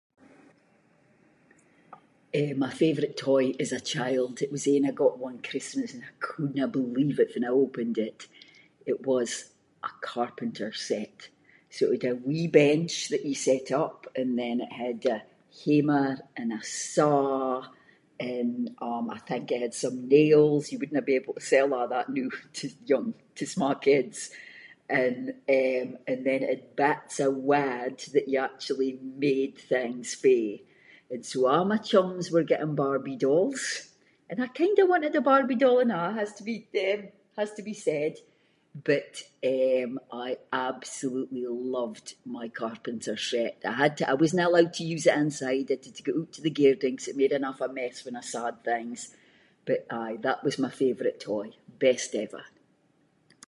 [2.39, 6.03] Eh my favourite toy as a child, it was ain I got one Christmas and
[6.09, 8.19] I couldnae believe it fann I opened it.
[8.91, 9.31] It was
[9.87, 11.17] a carpenter’s set,
[11.75, 15.19] so it had a wee bench that you set up, and then it had a
[15.61, 16.09] hammer
[16.39, 17.43] and a saw
[18.33, 18.55] and,
[18.87, 22.07] um, I think it had some nails, you wouldnae be able to sell a’ that
[22.15, 24.17] noo, to young- to sma' kids.
[25.03, 25.19] And,
[25.59, 28.91] eh, and then it had bits of wood that you actually
[29.27, 30.53] made things fae.
[31.11, 33.63] And so a’ my chums were getting Barbie dolls,
[34.29, 36.69] and I kind of wanted a Barbie doll and a’, it has to be-
[37.41, 38.13] has to be said,
[38.89, 39.11] but,
[39.55, 40.29] eh, I
[40.69, 41.45] absolutely
[41.77, 45.75] loved my carpenter’s set, I had to- I wasnae allowed to use it inside, I
[45.85, 48.21] had to go oot to the garden ‘cause it made an awfu' mess when I
[48.31, 48.99] sawed things,
[49.67, 51.47] but aye, that was my favourite toy,
[51.85, 52.43] best ever.